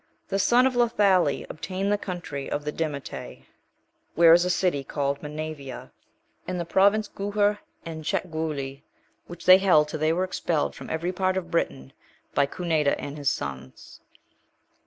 [0.29, 3.45] The sons of Liethali(2) obtained the country of the dimetae,
[4.15, 5.91] where is a city called Menavia,(3)
[6.47, 8.81] and the province Guiher and Cetgueli, (4)
[9.27, 11.93] which they held till they were expelled from every part of Britain,
[12.33, 14.01] by Cunedda and his sons.